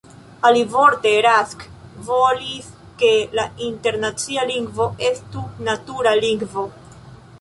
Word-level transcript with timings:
Alivorte, 0.49 1.09
Rask 1.25 1.65
volis 2.07 2.71
ke 3.03 3.11
la 3.41 3.45
internacia 3.67 4.47
lingvo 4.53 4.89
estu 5.11 5.45
natura 5.69 6.15
lingvo. 6.27 6.65